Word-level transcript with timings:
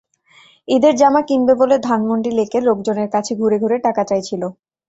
ঈদের 0.67 0.93
জামা 0.95 1.21
কিনবে 1.27 1.53
বলে 1.61 1.75
ধানমন্ডি 1.87 2.31
লেকে 2.31 2.59
লোকজনের 2.61 3.09
কাছে 3.15 3.31
ঘুরে 3.35 3.57
ঘুরে 3.63 3.77
টাকা 3.85 4.01
চাইছিল। 4.09 4.41